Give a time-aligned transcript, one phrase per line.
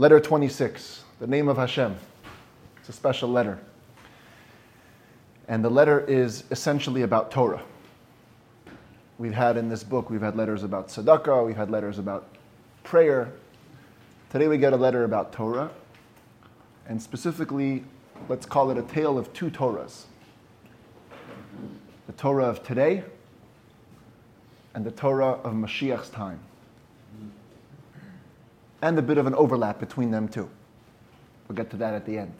[0.00, 1.94] Letter 26, the name of Hashem.
[2.78, 3.58] It's a special letter.
[5.46, 7.62] And the letter is essentially about Torah.
[9.18, 12.28] We've had in this book, we've had letters about tzedakah, we've had letters about
[12.82, 13.30] prayer.
[14.30, 15.68] Today we get a letter about Torah,
[16.88, 17.84] and specifically,
[18.26, 20.04] let's call it a tale of two Torahs
[22.06, 23.04] the Torah of today
[24.72, 26.40] and the Torah of Mashiach's time.
[28.82, 30.48] And a bit of an overlap between them too.
[31.48, 32.34] We'll get to that at the end.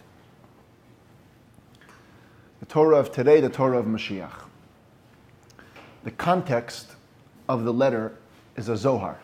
[2.61, 4.45] The Torah of today, the Torah of Mashiach.
[6.05, 6.93] The context
[7.49, 8.17] of the letter
[8.57, 9.19] is a Zohar,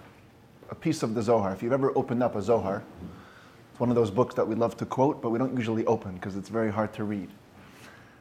[0.71, 1.53] a piece of the Zohar.
[1.53, 2.83] If you've ever opened up a Zohar,
[3.71, 6.15] it's one of those books that we love to quote, but we don't usually open
[6.15, 7.31] because it's very hard to read.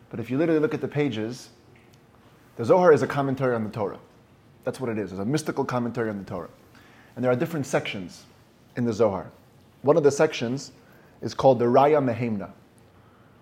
[0.09, 1.49] But if you literally look at the pages,
[2.57, 3.99] the Zohar is a commentary on the Torah.
[4.63, 5.11] That's what it is.
[5.11, 6.49] It's a mystical commentary on the Torah.
[7.15, 8.23] And there are different sections
[8.75, 9.31] in the Zohar.
[9.81, 10.71] One of the sections
[11.21, 12.51] is called the Raya Mehemna,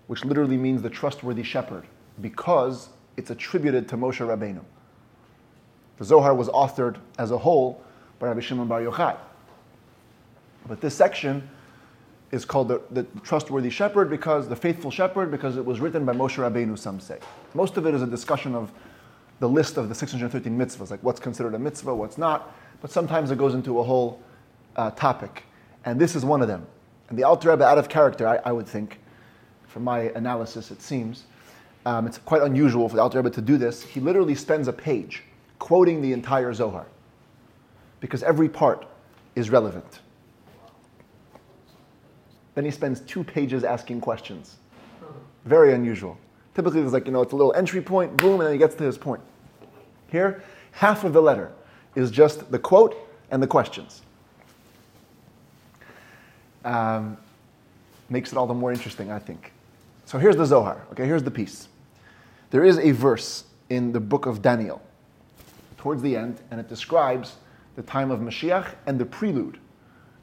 [0.06, 1.84] which literally means the trustworthy shepherd,
[2.20, 4.60] because it's attributed to Moshe Rabbeinu.
[5.98, 7.82] The Zohar was authored as a whole
[8.18, 9.16] by Rabbi Shimon Bar Yochai.
[10.66, 11.48] But this section
[12.32, 16.12] is called the, the, trustworthy shepherd because the faithful shepherd because it was written by
[16.12, 16.76] Moshe Rabbeinu.
[16.78, 17.18] Some say
[17.54, 18.72] most of it is a discussion of
[19.40, 22.52] the list of the 613 mitzvahs, like what's considered a mitzvah, what's not.
[22.80, 24.20] But sometimes it goes into a whole
[24.76, 25.44] uh, topic,
[25.84, 26.66] and this is one of them.
[27.08, 28.98] And the Alter Rebbe, out of character, I, I would think,
[29.66, 31.24] from my analysis, it seems,
[31.84, 33.82] um, it's quite unusual for the Alter Rebbe to do this.
[33.82, 35.22] He literally spends a page
[35.58, 36.86] quoting the entire Zohar,
[38.00, 38.86] because every part
[39.34, 40.00] is relevant.
[42.54, 44.56] Then he spends two pages asking questions.
[45.44, 46.16] Very unusual.
[46.54, 48.76] Typically, there's like, you know, it's a little entry point, boom, and then he gets
[48.76, 49.20] to his point.
[50.06, 51.50] Here, half of the letter
[51.96, 52.96] is just the quote
[53.32, 54.02] and the questions.
[56.64, 57.16] Um,
[58.08, 59.52] makes it all the more interesting, I think.
[60.06, 60.86] So here's the Zohar.
[60.92, 61.68] Okay, here's the piece.
[62.50, 64.82] There is a verse in the book of Daniel
[65.78, 67.36] towards the end, and it describes
[67.76, 69.58] the time of Mashiach and the prelude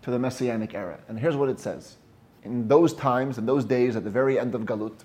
[0.04, 1.00] to the Messianic era.
[1.08, 1.98] And here's what it says
[2.44, 5.04] In those times, in those days, at the very end of Galut,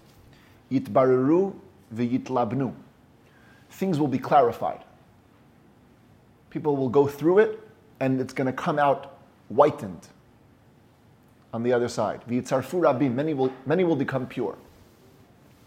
[0.71, 1.55] Yitbareru
[1.95, 2.73] v'yitlabnu.
[3.71, 4.83] Things will be clarified.
[6.51, 7.61] People will go through it,
[8.01, 9.19] and it's going to come out
[9.49, 10.09] whitened
[11.53, 12.21] on the other side.
[12.29, 14.57] Many will, many will become pure.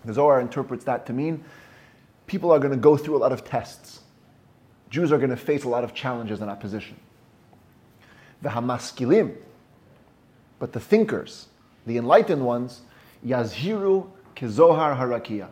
[0.06, 1.44] The Zohar interprets that to mean
[2.28, 4.02] people are going to go through a lot of tests.
[4.90, 6.98] Jews are going to face a lot of challenges and opposition.
[8.42, 9.36] The Hamaskilim,
[10.60, 11.48] but the thinkers,
[11.86, 12.82] the enlightened ones,
[13.26, 15.50] Yazhiru Kizohar Harakia,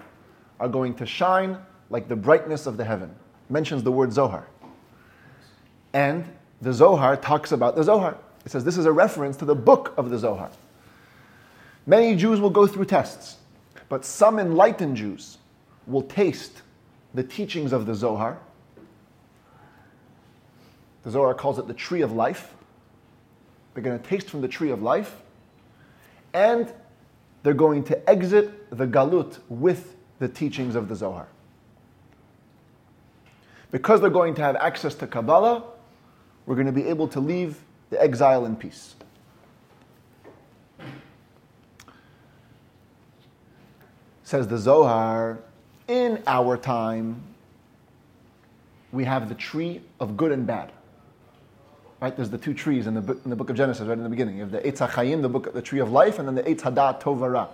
[0.59, 1.57] are going to shine
[1.89, 3.13] like the brightness of the heaven.
[3.49, 4.47] Mentions the word Zohar.
[5.93, 6.25] And
[6.61, 8.17] the Zohar talks about the Zohar.
[8.47, 10.49] It says this is a reference to the book of the Zohar.
[11.85, 13.35] Many Jews will go through tests,
[13.89, 15.37] but some enlightened Jews
[15.85, 16.61] will taste
[17.13, 18.37] the teachings of the Zohar.
[21.03, 22.53] The Zohar calls it the tree of life.
[23.73, 25.13] They're going to taste from the tree of life,
[26.33, 26.71] and
[27.43, 31.27] they're going to exit the galut with the teachings of the Zohar.
[33.71, 35.65] Because they're going to have access to Kabbalah,
[36.45, 38.95] we're going to be able to leave the exile in peace.
[44.23, 45.39] Says the Zohar,
[45.87, 47.21] in our time,
[48.91, 50.71] we have the tree of good and bad.
[52.01, 52.15] Right?
[52.15, 54.09] There's the two trees in the, book, in the book of Genesis, right in the
[54.09, 54.35] beginning.
[54.35, 56.61] You have the Eitz HaChaim, the book, the tree of life, and then the Eitz
[56.61, 57.47] Hadat Tovara,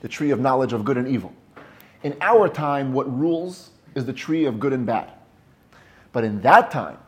[0.00, 1.32] the tree of knowledge of good and evil.
[2.02, 5.10] In our time, what rules is the tree of good and bad.
[6.12, 6.98] But in that time,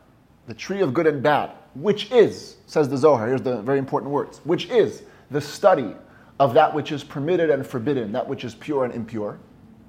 [0.47, 1.51] the tree of good and bad,
[1.81, 5.93] which is, says the Zohar, here's the very important words, which is the study
[6.39, 9.37] of that which is permitted and forbidden, that which is pure and impure,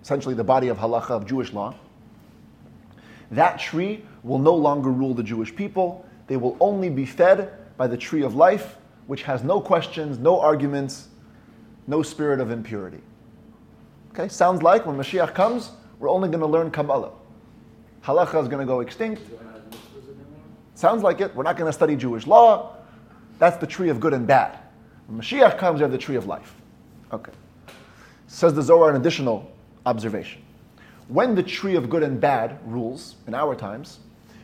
[0.02, 1.74] essentially the body of halacha of Jewish law.
[3.30, 6.06] That tree will no longer rule the Jewish people.
[6.26, 10.40] They will only be fed by the tree of life, which has no questions, no
[10.40, 11.08] arguments,
[11.86, 13.00] no spirit of impurity.
[14.12, 17.12] Okay, sounds like when Mashiach comes, we're only going to learn Kabbalah.
[18.02, 19.22] Halacha is going to go extinct.
[20.78, 21.34] Sounds like it.
[21.34, 22.76] We're not going to study Jewish law.
[23.40, 24.60] That's the tree of good and bad.
[25.08, 26.54] When Mashiach comes, you have the tree of life.
[27.12, 27.32] Okay.
[28.28, 29.50] Says the Zohar an additional
[29.86, 30.40] observation.
[31.08, 33.98] When the tree of good and bad rules in our times,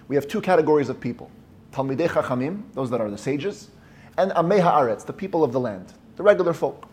[0.08, 1.30] we have two categories of people.
[1.70, 3.68] Talmidei Chachamim, those that are the sages,
[4.18, 6.88] and Amei Haaretz, the people of the land, the regular folk.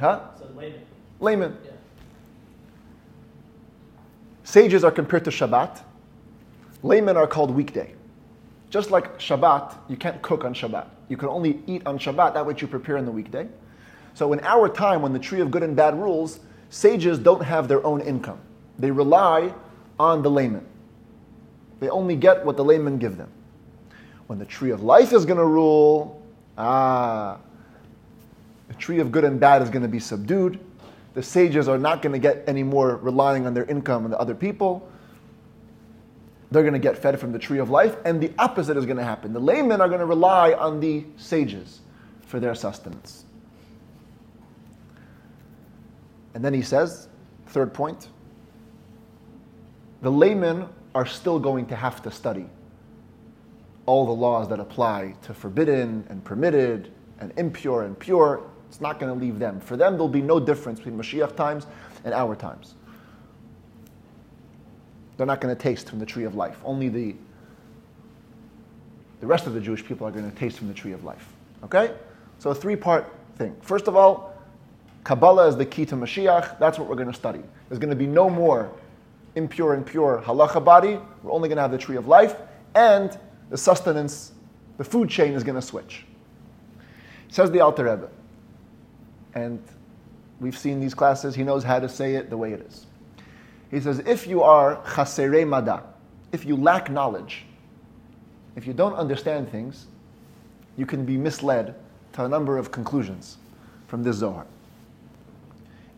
[0.00, 0.22] Huh?
[0.36, 0.80] So layman.
[1.20, 1.56] Layman.
[1.64, 1.70] Yeah.
[4.42, 5.84] Sages are compared to Shabbat.
[6.82, 7.94] Laymen are called weekday.
[8.70, 10.86] Just like Shabbat, you can't cook on Shabbat.
[11.08, 13.48] You can only eat on Shabbat, that which you prepare in the weekday.
[14.14, 16.40] So in our time, when the tree of good and bad rules,
[16.70, 18.40] sages don't have their own income.
[18.78, 19.54] They rely
[19.98, 20.66] on the layman.
[21.80, 23.30] They only get what the layman give them.
[24.26, 26.22] When the tree of life is going to rule,
[26.58, 27.38] ah,
[28.68, 30.60] the tree of good and bad is going to be subdued.
[31.14, 34.18] The sages are not going to get any more relying on their income and the
[34.18, 34.87] other people.
[36.50, 38.96] They're going to get fed from the tree of life, and the opposite is going
[38.96, 39.32] to happen.
[39.32, 41.80] The laymen are going to rely on the sages
[42.22, 43.24] for their sustenance.
[46.34, 47.08] And then he says,
[47.46, 48.08] third point,
[50.02, 52.46] the laymen are still going to have to study
[53.86, 58.42] all the laws that apply to forbidden and permitted and impure and pure.
[58.68, 59.60] It's not going to leave them.
[59.60, 61.66] For them, there'll be no difference between Mashiach times
[62.04, 62.74] and our times.
[65.18, 66.56] They're not going to taste from the tree of life.
[66.64, 67.14] Only the,
[69.20, 71.28] the rest of the Jewish people are going to taste from the tree of life.
[71.64, 71.92] Okay?
[72.38, 73.54] So, a three part thing.
[73.60, 74.32] First of all,
[75.02, 76.58] Kabbalah is the key to Mashiach.
[76.60, 77.42] That's what we're going to study.
[77.68, 78.70] There's going to be no more
[79.34, 81.00] impure and pure halacha body.
[81.22, 82.36] We're only going to have the tree of life.
[82.76, 83.18] And
[83.50, 84.32] the sustenance,
[84.76, 86.04] the food chain is going to switch.
[87.28, 88.08] Says the Alter Rebbe.
[89.34, 89.60] And
[90.40, 91.34] we've seen these classes.
[91.34, 92.86] He knows how to say it the way it is.
[93.70, 95.82] He says, if you are chasere mada,
[96.32, 97.44] if you lack knowledge,
[98.56, 99.86] if you don't understand things,
[100.76, 101.74] you can be misled
[102.12, 103.36] to a number of conclusions
[103.86, 104.46] from this Zohar.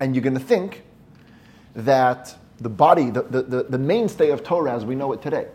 [0.01, 0.83] And you're going to think
[1.75, 5.47] that the body, the, the, the, mainstay of Torah as we know it today,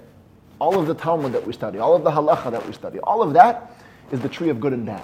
[0.60, 3.22] all of the Talmud that we study, all of the halacha that we study, all
[3.22, 3.74] of that
[4.12, 5.04] is the tree of good and bad.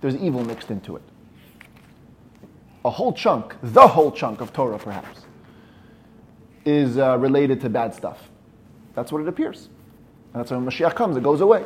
[0.00, 1.02] There's evil mixed into it.
[2.84, 5.25] A whole chunk, the whole chunk of Torah perhaps,
[6.66, 8.28] is uh, related to bad stuff.
[8.94, 9.68] That's what it appears.
[10.34, 11.64] And that's when Mashiach comes, it goes away.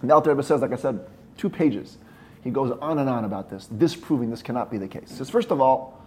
[0.00, 1.04] And the Alter Rebbe says, like I said,
[1.36, 1.98] two pages.
[2.42, 5.08] He goes on and on about this, disproving this cannot be the case.
[5.08, 6.02] He says, first of all,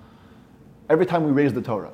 [0.90, 1.92] every time we raise the Torah,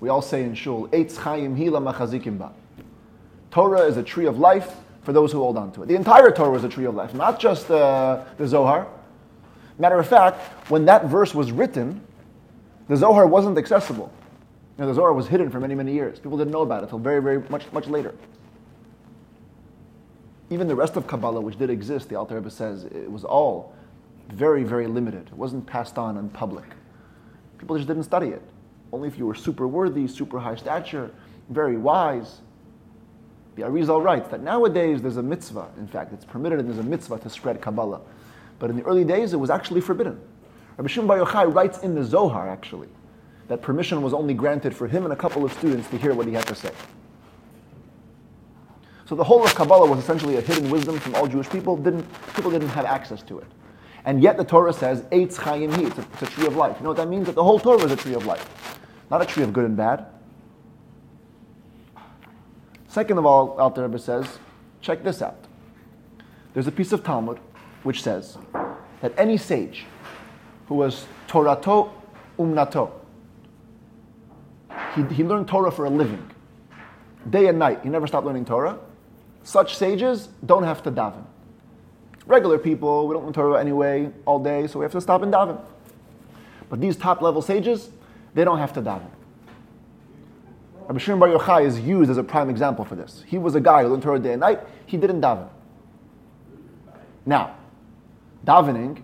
[0.00, 2.52] we all say in Shul, Eitz Chaim Hila Machazikim Ba.
[3.50, 5.86] Torah is a tree of life for those who hold on to it.
[5.86, 8.86] The entire Torah is a tree of life, not just uh, the Zohar.
[9.78, 10.40] Matter of fact,
[10.70, 12.00] when that verse was written,
[12.88, 14.12] the Zohar wasn't accessible.
[14.78, 16.18] Know, the Zohar was hidden for many, many years.
[16.18, 18.14] People didn't know about it until very, very much, much later.
[20.50, 23.74] Even the rest of Kabbalah, which did exist, the Alter Rebbe says, it was all
[24.30, 25.28] very, very limited.
[25.28, 26.64] It wasn't passed on in public.
[27.58, 28.42] People just didn't study it.
[28.92, 31.10] Only if you were super worthy, super high stature,
[31.50, 32.40] very wise.
[33.54, 35.68] The Arizal writes that nowadays there's a mitzvah.
[35.78, 38.00] In fact, it's permitted and there's a mitzvah to spread Kabbalah.
[38.58, 40.20] But in the early days, it was actually forbidden.
[40.76, 42.88] Rabbi Shimon Bar Yochai writes in the Zohar, actually,
[43.48, 46.26] that permission was only granted for him and a couple of students to hear what
[46.26, 46.70] he had to say.
[49.06, 51.76] So the whole of Kabbalah was essentially a hidden wisdom from all Jewish people.
[51.76, 53.46] Didn't, people didn't have access to it.
[54.06, 56.76] And yet the Torah says, Eitz Chayim Hi, it's, it's a tree of life.
[56.78, 57.26] You know what that means?
[57.26, 58.78] That the whole Torah is a tree of life.
[59.10, 60.06] Not a tree of good and bad.
[62.88, 64.38] Second of all, Alter Rebbe says,
[64.80, 65.36] check this out.
[66.52, 67.38] There's a piece of Talmud
[67.82, 68.38] which says
[69.00, 69.84] that any sage
[70.66, 71.90] who was Torato
[72.38, 72.92] umnato,
[74.94, 76.30] he, he learned Torah for a living,
[77.28, 77.80] day and night.
[77.82, 78.78] He never stopped learning Torah.
[79.42, 81.24] Such sages don't have to daven.
[82.26, 85.32] Regular people, we don't learn Torah anyway all day, so we have to stop and
[85.32, 85.60] daven.
[86.70, 87.90] But these top level sages,
[88.32, 89.10] they don't have to daven.
[90.86, 93.22] Rabbi Shimon Bar Yochai is used as a prime example for this.
[93.26, 94.60] He was a guy who learned Torah day and night.
[94.86, 95.48] He didn't daven.
[97.26, 97.56] Now,
[98.46, 99.02] davening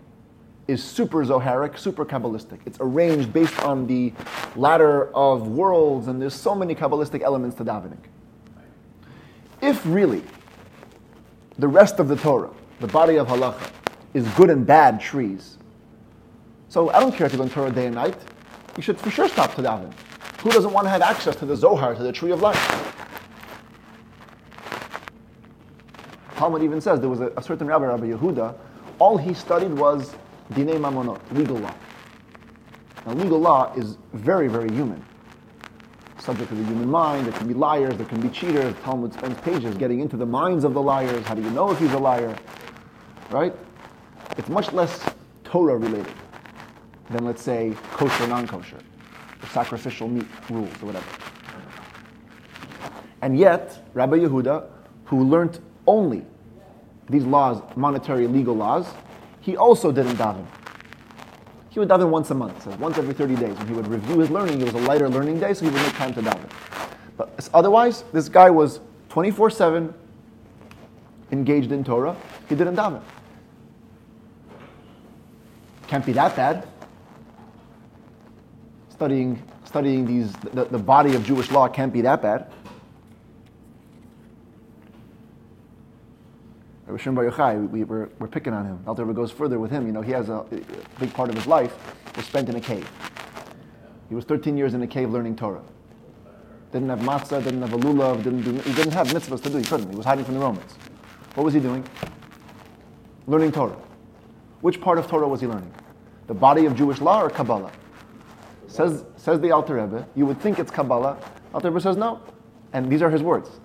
[0.71, 2.61] is super Zoharic, super Kabbalistic.
[2.65, 4.13] It's arranged based on the
[4.55, 7.99] ladder of worlds, and there's so many Kabbalistic elements to davening.
[9.61, 10.23] If really
[11.59, 13.71] the rest of the Torah, the body of halacha,
[14.15, 15.59] is good and bad trees,
[16.69, 18.17] so I don't care if you learn Torah day and night,
[18.77, 19.93] you should for sure stop to daven.
[20.41, 22.97] Who doesn't want to have access to the Zohar, to the tree of life?
[26.37, 28.55] Talmud even says there was a, a certain rabbi, Rabbi Yehuda,
[29.01, 30.15] all he studied was
[30.53, 31.75] Dinei Mamonot, legal law.
[33.07, 35.05] Now, legal law is very, very human.
[36.19, 38.75] Subject to the human mind, there can be liars, there can be cheaters.
[38.83, 41.25] Talmud spends pages getting into the minds of the liars.
[41.25, 42.37] How do you know if he's a liar?
[43.31, 43.55] Right?
[44.37, 45.03] It's much less
[45.45, 46.13] Torah related
[47.11, 48.79] than, let's say, kosher, non kosher,
[49.53, 51.07] sacrificial meat rules, or whatever.
[53.23, 54.69] And yet, Rabbi Yehuda,
[55.07, 56.25] who learned only
[57.09, 58.87] these laws, monetary legal laws,
[59.41, 60.47] he also didn't daven.
[61.71, 63.57] He would daven once a month, so once every 30 days.
[63.57, 65.81] When he would review his learning, it was a lighter learning day, so he would
[65.81, 66.51] make time to daven.
[67.17, 68.81] But otherwise, this guy was
[69.11, 69.95] 24 7
[71.33, 72.17] engaged in Torah,
[72.49, 73.03] he didn't daven.
[75.87, 76.67] Can't be that bad.
[78.91, 82.53] Studying, studying these, the, the body of Jewish law can't be that bad.
[86.91, 88.83] Rabbi Shimon Bar Yochai, we, we're, we're picking on him.
[88.85, 89.87] Alter goes further with him.
[89.87, 91.73] You know, he has a, a big part of his life
[92.17, 92.91] was spent in a cave.
[94.09, 95.63] He was 13 years in a cave learning Torah.
[96.73, 99.59] Didn't have matzah, didn't have a lulav, didn't do, he didn't have mitzvahs to do.
[99.59, 99.89] He couldn't.
[99.91, 100.73] He was hiding from the Romans.
[101.35, 101.85] What was he doing?
[103.29, 103.77] Learning Torah.
[104.61, 105.73] Which part of Torah was he learning?
[106.27, 107.71] The body of Jewish law or Kabbalah?
[108.67, 111.19] Says, says the Alter Rebbe, you would think it's Kabbalah.
[111.55, 112.21] Alter Rebbe says no.
[112.73, 113.61] And these are his words.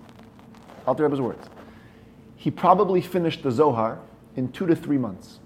[0.85, 1.49] Alter Rebbe's words
[2.45, 3.97] he probably finished the Zohar
[4.35, 5.39] in two to three months.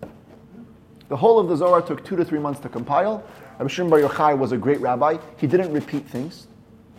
[1.07, 3.23] The whole of the Zohar took two to three months to compile.
[3.57, 5.15] Rabbi Shimon Bar Yochai was a great rabbi.
[5.37, 6.47] He didn't repeat things.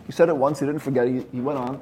[0.07, 1.79] He said it once, he didn't forget, he, he went on.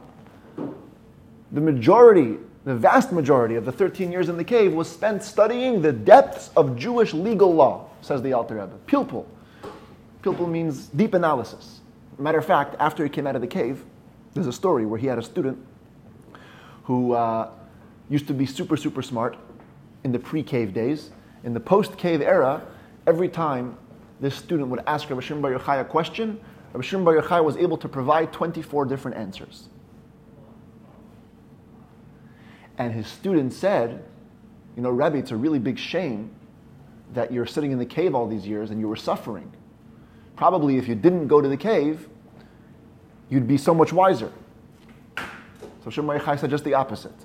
[1.54, 2.36] The majority,
[2.66, 6.50] the vast majority of the 13 years in the cave was spent studying the depths
[6.58, 8.78] of Jewish legal law, says the Alter Rebbe.
[8.86, 9.26] Pilpul.
[10.24, 11.80] Pilpul means deep analysis.
[12.18, 13.86] Matter of fact, after he came out of the cave,
[14.34, 15.58] there's a story where he had a student
[16.84, 17.52] who uh,
[18.10, 19.38] used to be super, super smart
[20.04, 21.12] in the pre cave days.
[21.44, 22.62] In the post cave era,
[23.08, 23.78] every time
[24.20, 26.40] this student would ask Rabbi Shimon Bar Yochai a question,
[26.74, 29.70] Rabbi Shimon Bar Yochai was able to provide 24 different answers.
[32.78, 34.04] And his student said,
[34.76, 36.32] You know, Rabbi, it's a really big shame
[37.14, 39.52] that you're sitting in the cave all these years and you were suffering.
[40.36, 42.08] Probably if you didn't go to the cave,
[43.30, 44.32] you'd be so much wiser.
[45.84, 47.16] So Shimon Bar Yochai said just the opposite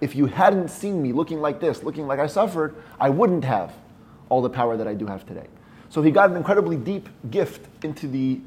[0.00, 3.72] if you hadn't seen me looking like this, looking like I suffered, I wouldn't have
[4.28, 5.46] all the power that I do have today.
[5.90, 8.40] So he got an incredibly deep gift into the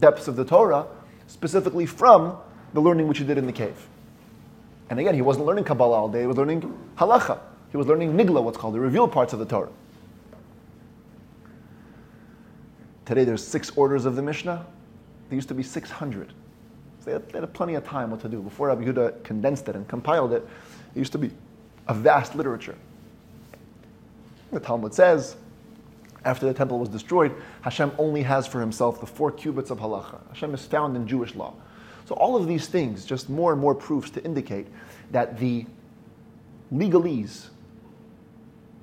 [0.00, 0.86] depths of the Torah,
[1.26, 2.36] specifically from
[2.72, 3.86] the learning which he did in the cave.
[4.88, 6.62] And again, he wasn't learning Kabbalah all day, he was learning
[6.96, 7.40] halacha.
[7.70, 9.68] He was learning nigla, what's called the revealed parts of the Torah.
[13.04, 14.64] Today there's six orders of the Mishnah.
[15.28, 16.32] There used to be 600.
[17.06, 18.42] They had, plenty of time what to do.
[18.42, 20.46] Before Rabbi Yehuda condensed it and compiled it,
[20.94, 21.30] it used to be
[21.86, 22.74] a vast literature.
[24.52, 25.36] The Talmud says,
[26.24, 27.32] after the temple was destroyed,
[27.62, 30.18] Hashem only has for himself the four cubits of halacha.
[30.30, 31.54] Hashem is found in Jewish law.
[32.06, 34.66] So all of these things, just more and more proofs to indicate
[35.12, 35.64] that the
[36.72, 37.50] legalese,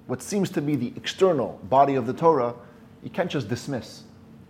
[0.07, 2.55] what seems to be the external body of the Torah,
[3.03, 4.03] you can't just dismiss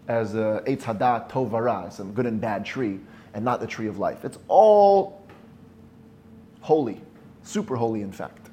[0.08, 3.00] as a Eitz Hadat Tovara, some good and bad tree
[3.34, 4.26] and not the tree of life.
[4.26, 5.22] It's all
[6.62, 7.02] holy,
[7.44, 8.50] super holy, in fact.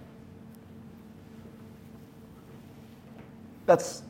[3.66, 4.02] That's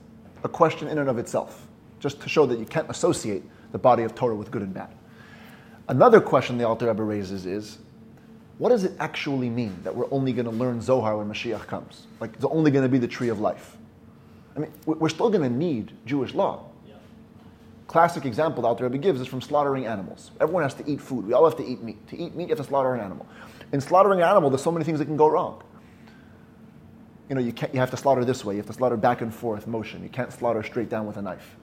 [0.43, 1.67] a question in and of itself,
[1.99, 3.43] just to show that you can't associate
[3.73, 4.95] the body of Torah with good and bad.
[5.89, 7.79] Another question the Alter Rebbe raises is,
[8.59, 12.07] what does it actually mean that we're only going to learn Zohar when Mashiach comes?
[12.21, 13.77] Like, it's only going to be the tree of life.
[14.57, 16.70] I mean, we're still going to need Jewish law
[17.91, 20.31] classic example the Alter Rebbe gives is from slaughtering animals.
[20.41, 21.27] Everyone has to eat food.
[21.27, 22.07] We all have to eat meat.
[22.07, 23.27] To eat meat, you have to slaughter an animal.
[23.73, 25.61] In slaughtering an animal, there's so many things that can go wrong.
[27.29, 28.55] You know, you, can't, you have to slaughter this way.
[28.55, 30.05] You have to slaughter back and forth motion.
[30.05, 31.57] You can't slaughter straight down with a knife.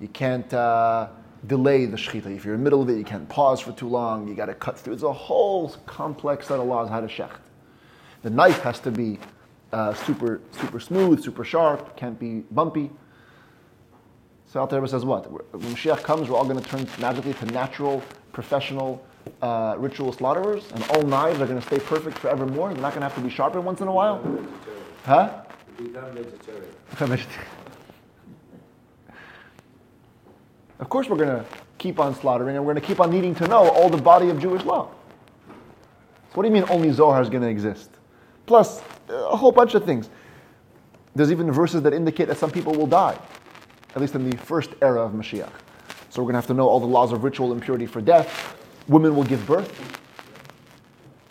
[0.00, 1.10] You can't uh,
[1.46, 2.36] delay the shechita.
[2.36, 4.26] If you're in the middle of it, you can't pause for too long.
[4.26, 4.94] You got to cut through.
[4.94, 7.38] It's a whole complex set of laws how to shecht.
[8.22, 9.20] The knife has to be
[9.72, 11.96] uh, super, super smooth, super sharp.
[11.96, 12.90] Can't be bumpy.
[14.52, 15.32] So Rebbe says what?
[15.32, 19.02] When Mashiach comes, we're all going to turn magically to natural, professional,
[19.40, 22.68] uh, ritual slaughterers, and all knives are going to stay perfect forevermore.
[22.68, 24.22] They're not going to have to be sharpened once in a while.
[25.06, 25.42] Huh?
[25.78, 26.74] Become vegetarian.
[26.90, 27.50] Become vegetarian.
[30.80, 31.46] Of course, we're going to
[31.78, 34.28] keep on slaughtering, and we're going to keep on needing to know all the body
[34.28, 34.90] of Jewish law.
[35.48, 37.88] So, what do you mean only Zohar is going to exist?
[38.44, 40.10] Plus, a whole bunch of things.
[41.14, 43.18] There's even verses that indicate that some people will die
[43.94, 45.50] at least in the first era of Mashiach.
[46.10, 48.56] So we're going to have to know all the laws of ritual impurity for death.
[48.88, 49.98] Women will give birth.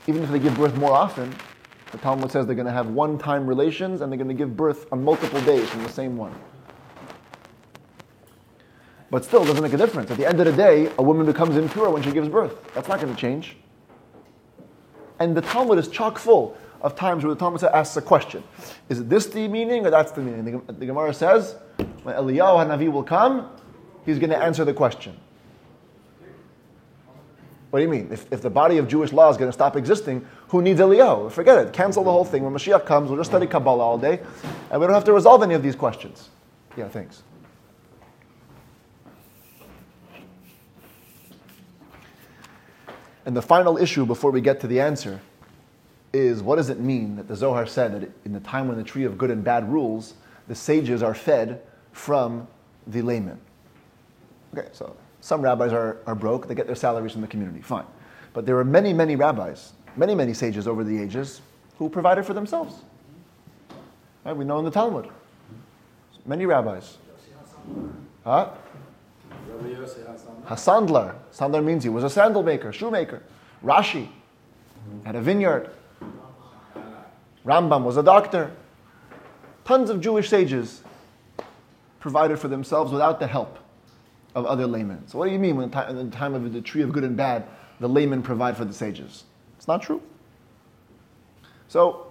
[0.08, 1.34] Even if they give birth more often,
[1.92, 4.56] the Talmud says they're going to have one time relations and they're going to give
[4.56, 6.34] birth on multiple days from the same one.
[9.12, 10.10] But still, it doesn't make a difference.
[10.10, 12.74] At the end of the day, a woman becomes impure when she gives birth.
[12.74, 13.58] That's not going to change.
[15.20, 18.42] And the Talmud is chock full of times where the Talmud asks a question.
[18.88, 20.64] Is this the meaning or that's the meaning?
[20.66, 21.58] The, the Gemara says,
[22.04, 23.50] when Eliyahu Hanavi will come,
[24.06, 25.18] he's going to answer the question.
[27.70, 28.10] What do you mean?
[28.12, 31.32] If, if the body of Jewish law is going to stop existing, who needs Eliyahu?
[31.32, 31.74] Forget it.
[31.74, 32.44] Cancel the whole thing.
[32.44, 34.20] When Mashiach comes, we'll just study Kabbalah all day,
[34.70, 36.30] and we don't have to resolve any of these questions.
[36.76, 37.24] Yeah, thanks.
[43.26, 45.22] And the final issue before we get to the answer
[46.12, 48.84] is what does it mean that the Zohar said that in the time when the
[48.84, 50.16] tree of good and bad rules,
[50.48, 52.48] the sages are fed from
[52.88, 53.40] the laymen?
[54.58, 57.86] Okay, so some rabbis are, are broke, they get their salaries from the community, fine.
[58.34, 61.42] But there are many, many rabbis, many, many sages over the ages
[61.78, 62.76] who provided for themselves.
[64.26, 64.36] Right?
[64.36, 65.10] We know in the Talmud.
[66.26, 66.98] Many rabbis.
[68.24, 68.52] Huh?
[70.46, 71.16] Hasandlar.
[71.32, 73.24] Sandlar means he was a sandal maker, shoemaker.
[73.64, 74.08] Rashi
[75.04, 75.72] had a vineyard.
[77.46, 78.52] Rambam was a doctor.
[79.66, 80.84] Tons of Jewish sages
[82.02, 83.58] provided for themselves without the help
[84.36, 85.08] of other laymen.
[85.08, 87.16] So, what do you mean when in the time of the tree of good and
[87.16, 87.46] bad,
[87.80, 89.24] the laymen provide for the sages?
[89.58, 90.02] It's not true.
[91.70, 92.08] So,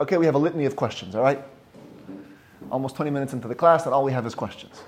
[0.00, 1.42] okay, we have a litany of questions, all right?
[2.70, 4.82] Almost 20 minutes into the class, and all we have is questions.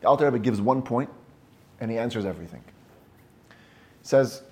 [0.00, 1.08] The Alter Rebbe gives one point,
[1.80, 2.62] and he answers everything.
[3.48, 3.54] He
[4.08, 4.42] says,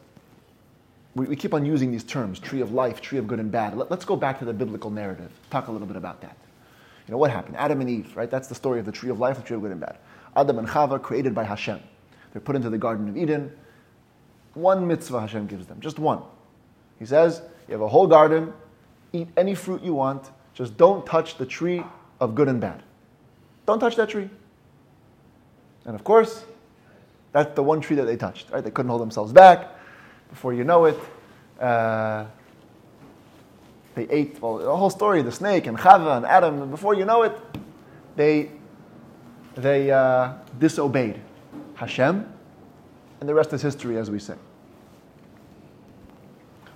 [1.16, 3.76] we, keep on using these terms, tree of life, tree of good and bad.
[3.76, 6.37] Let, us go back to the biblical narrative, talk a little bit about that.
[7.11, 7.57] You know, what happened?
[7.57, 8.31] Adam and Eve, right?
[8.31, 9.99] That's the story of the tree of life, the tree of good and bad.
[10.37, 11.81] Adam and Chava, created by Hashem.
[12.33, 13.50] They're put into the Garden of Eden.
[14.55, 16.23] One mitzvah Hashem gives them, just one.
[17.00, 18.52] He says, You have a whole garden,
[19.12, 21.83] eat any fruit you want, just don't touch the tree
[22.21, 22.81] of good and bad.
[23.67, 24.31] Don't touch that tree.
[25.87, 26.45] And of course,
[27.33, 28.62] that's the one tree that they touched, right?
[28.62, 29.69] They couldn't hold themselves back.
[30.29, 30.99] Before you know it,
[31.59, 32.26] uh,
[34.00, 37.04] they ate, well, the whole story, the snake and Chava and Adam, and before you
[37.04, 37.37] know it,
[38.16, 38.50] they,
[39.57, 41.21] they uh, disobeyed
[41.75, 42.26] Hashem,
[43.21, 44.37] and the rest is history, as we say.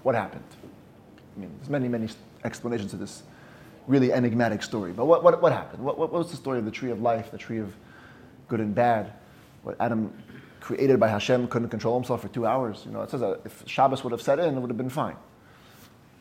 [0.02, 0.44] What happened?
[1.34, 2.08] I mean, there's many, many
[2.44, 3.22] explanations to this
[3.86, 4.92] really enigmatic story.
[4.92, 5.82] But what, what, what happened?
[5.82, 7.74] What, what was the story of the tree of life, the tree of
[8.48, 9.14] good and bad?
[9.62, 10.12] What Adam
[10.60, 12.82] created by Hashem couldn't control himself for two hours.
[12.84, 14.90] You know, it says that if Shabbos would have set in, it would have been
[14.90, 15.16] fine.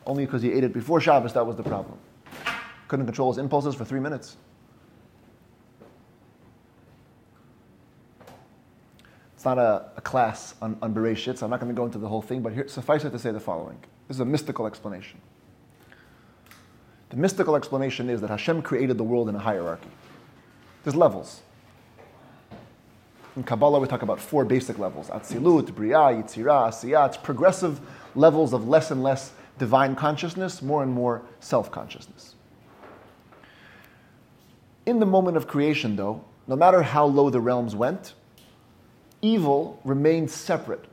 [0.06, 1.98] Only because he ate it before Shabbos, that was the problem.
[2.88, 4.36] Couldn't control his impulses for three minutes.
[9.34, 11.98] It's not a, a class on, on Bereshit, so I'm not going to go into
[11.98, 13.78] the whole thing, but here, suffice it to say the following.
[14.08, 15.20] This is a mystical explanation.
[17.10, 19.90] The mystical explanation is that Hashem created the world in a hierarchy.
[20.82, 21.42] There's levels.
[23.36, 27.08] In Kabbalah, we talk about four basic levels Atzilut, Bria, Yitzira, Asiyah.
[27.08, 27.80] It's progressive
[28.14, 32.34] levels of less and less divine consciousness, more and more self consciousness.
[34.86, 38.14] In the moment of creation, though, no matter how low the realms went,
[39.22, 40.84] evil remained separate.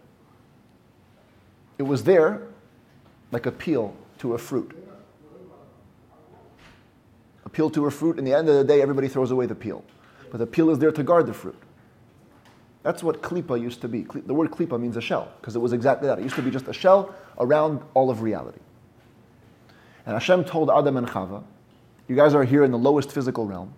[1.77, 2.41] It was there
[3.31, 4.77] like a peel to a fruit.
[7.43, 9.55] A peel to a fruit, in the end of the day, everybody throws away the
[9.55, 9.83] peel.
[10.29, 11.57] But the peel is there to guard the fruit.
[12.83, 14.03] That's what klipa used to be.
[14.03, 16.19] The word klipa means a shell, because it was exactly that.
[16.19, 18.59] It used to be just a shell around all of reality.
[20.05, 21.43] And Hashem told Adam and Chava,
[22.07, 23.73] You guys are here in the lowest physical realm.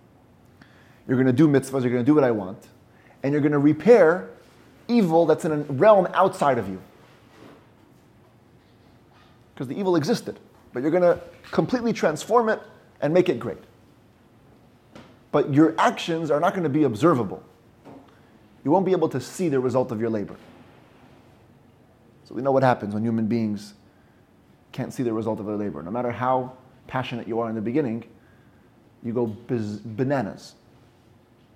[1.06, 2.66] You're going to do mitzvahs, you're going to do what I want,
[3.22, 4.30] and you're going to repair
[4.88, 6.80] evil that's in a realm outside of you.
[9.54, 10.40] Because the evil existed,
[10.72, 12.60] but you're going to completely transform it
[13.02, 13.58] and make it great.
[15.30, 17.42] But your actions are not going to be observable
[18.64, 20.36] you won't be able to see the result of your labor.
[22.24, 23.74] So we know what happens when human beings
[24.72, 25.82] can't see the result of their labor.
[25.82, 26.52] No matter how
[26.86, 28.04] passionate you are in the beginning,
[29.02, 30.54] you go biz- bananas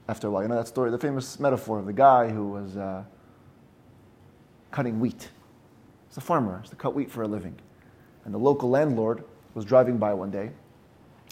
[0.09, 0.43] after a while.
[0.43, 3.03] You know that story, the famous metaphor of the guy who was uh,
[4.71, 5.31] cutting wheat.
[6.09, 7.57] He's a farmer, he's to cut wheat for a living.
[8.25, 10.51] And the local landlord was driving by one day,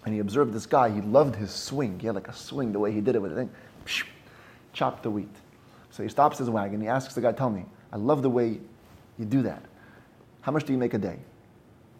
[0.04, 0.88] and he observed this guy.
[0.88, 1.98] He loved his swing.
[2.00, 3.48] He had like a swing, the way he did it with it.
[4.72, 5.28] Chopped the wheat.
[5.96, 6.82] So he stops his wagon.
[6.82, 8.60] He asks the guy, Tell me, I love the way
[9.18, 9.62] you do that.
[10.42, 11.18] How much do you make a day?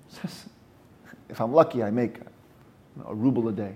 [0.08, 0.50] Says,
[1.30, 2.18] if I'm lucky, I make
[3.06, 3.74] a ruble a day.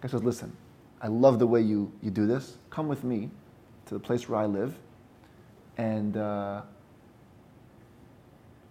[0.00, 0.56] The guy says, Listen,
[1.02, 2.56] I love the way you, you do this.
[2.70, 3.28] Come with me
[3.86, 4.74] to the place where I live,
[5.76, 6.62] and uh,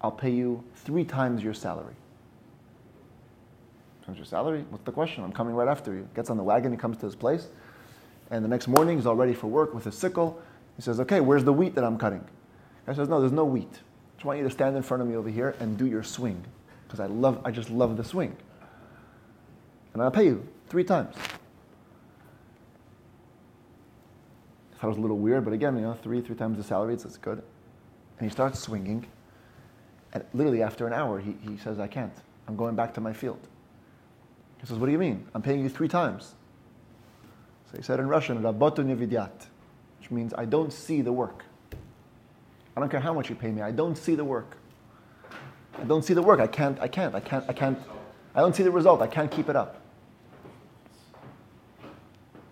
[0.02, 1.94] I'll pay you three times your salary.
[4.04, 4.66] Times your salary?
[4.72, 5.24] What's the question?
[5.24, 6.10] I'm coming right after you.
[6.16, 7.50] Gets on the wagon, he comes to his place.
[8.32, 10.42] And the next morning, he's all ready for work with his sickle.
[10.76, 12.24] He says, Okay, where's the wheat that I'm cutting?
[12.88, 13.70] I says, No, there's no wheat.
[13.72, 16.04] I just want you to stand in front of me over here and do your
[16.04, 16.44] swing.
[16.88, 18.36] Because I love I just love the swing.
[19.94, 21.16] And I'll pay you three times.
[24.74, 26.64] I thought it was a little weird, but again, you know, three, three times the
[26.64, 27.44] salary, it's, it's good.
[28.18, 29.06] And he starts swinging.
[30.14, 32.14] And literally after an hour, he, he says, I can't.
[32.48, 33.46] I'm going back to my field.
[34.62, 35.26] He says, What do you mean?
[35.34, 36.36] I'm paying you three times.
[37.70, 39.46] So he said in Russian, nevidyat,
[40.00, 41.44] which means I don't see the work.
[42.76, 44.58] I don't care how much you pay me, I don't see the work.
[45.78, 46.40] I don't see the work.
[46.40, 47.80] I can't, I can't, I can't, I can't,
[48.36, 49.02] I don't see the result.
[49.02, 49.82] I can't keep it up.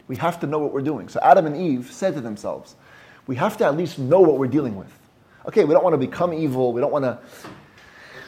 [0.07, 1.09] We have to know what we're doing.
[1.09, 2.75] So Adam and Eve said to themselves,
[3.25, 4.97] we have to at least know what we're dealing with.
[5.45, 6.71] Okay, we don't want to become evil.
[6.71, 7.19] We don't want to,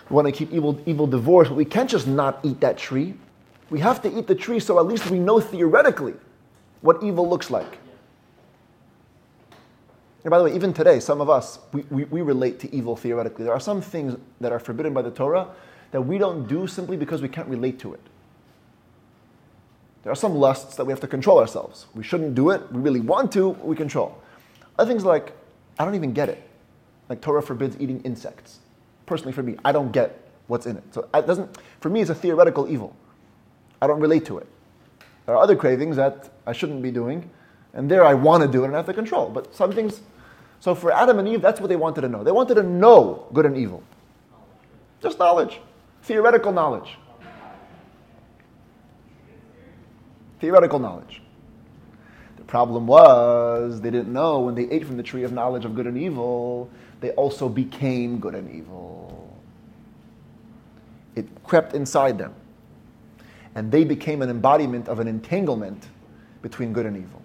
[0.09, 3.13] we want to keep evil, evil divorced, but we can't just not eat that tree.
[3.69, 6.15] We have to eat the tree so at least we know theoretically
[6.81, 7.77] what evil looks like.
[10.23, 12.95] And by the way, even today, some of us, we, we, we, relate to evil
[12.95, 13.45] theoretically.
[13.45, 15.47] There are some things that are forbidden by the Torah
[15.91, 18.01] that we don't do simply because we can't relate to it.
[20.03, 21.87] There are some lusts that we have to control ourselves.
[21.93, 22.71] We shouldn't do it.
[22.71, 24.21] We really want to, we control.
[24.77, 25.33] Other things like,
[25.77, 26.41] I don't even get it.
[27.09, 28.59] Like Torah forbids eating insects.
[29.05, 30.83] Personally, for me, I don't get what's in it.
[30.93, 32.95] So it doesn't, for me, it's a theoretical evil.
[33.81, 34.47] I don't relate to it.
[35.29, 37.29] There are other cravings that I shouldn't be doing,
[37.75, 39.29] and there I want to do it and I have to control.
[39.29, 40.01] But some things,
[40.59, 42.23] so for Adam and Eve, that's what they wanted to know.
[42.23, 43.83] They wanted to know good and evil.
[45.03, 45.61] Just knowledge,
[46.01, 46.97] theoretical knowledge.
[50.39, 51.21] Theoretical knowledge.
[52.37, 55.75] The problem was they didn't know when they ate from the tree of knowledge of
[55.75, 59.37] good and evil, they also became good and evil.
[61.15, 62.33] It crept inside them.
[63.59, 65.89] And they became an embodiment of an entanglement
[66.41, 67.21] between good and evil.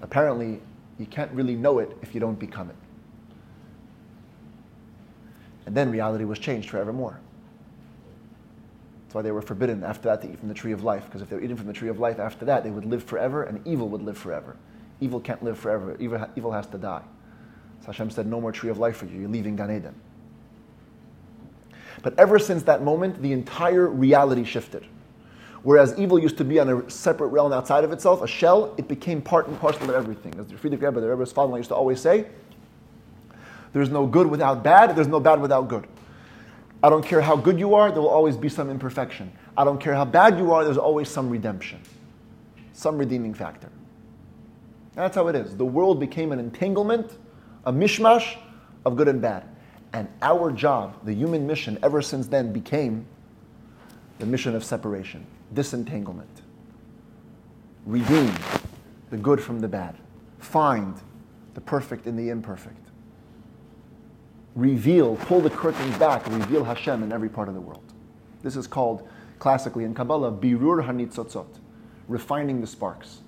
[0.00, 0.60] Apparently,
[0.96, 2.76] you can't really know it if you don't become it.
[5.66, 7.18] And then reality was changed forevermore.
[9.02, 11.20] That's why they were forbidden after that to eat from the tree of life, because
[11.20, 13.42] if they were eating from the tree of life after that, they would live forever
[13.42, 14.56] and evil would live forever.
[15.00, 17.02] Evil can't live forever, evil, evil has to die.
[17.80, 19.96] So Hashem said, No more tree of life for you, you're leaving Gan Eden.
[22.02, 24.86] But ever since that moment, the entire reality shifted.
[25.62, 28.88] Whereas evil used to be on a separate realm outside of itself, a shell, it
[28.88, 30.34] became part and parcel of everything.
[30.38, 32.26] As Frierdiker Rebbe, the Rebbe's father used to always say,
[33.72, 35.86] there's no good without bad, there's no bad without good.
[36.82, 39.30] I don't care how good you are, there will always be some imperfection.
[39.56, 41.80] I don't care how bad you are, there's always some redemption,
[42.72, 43.68] some redeeming factor.
[44.94, 45.56] That's how it is.
[45.56, 47.12] The world became an entanglement,
[47.64, 48.38] a mishmash
[48.86, 49.44] of good and bad.
[49.92, 53.06] And our job, the human mission, ever since then became
[54.18, 56.42] the mission of separation disentanglement.
[57.86, 58.32] Redeem
[59.10, 59.96] the good from the bad.
[60.38, 60.94] Find
[61.54, 62.76] the perfect in the imperfect.
[64.54, 67.92] Reveal, pull the curtains back, reveal Hashem in every part of the world.
[68.42, 71.46] This is called, classically in Kabbalah, birur hanitzotzot,
[72.08, 73.20] refining the sparks.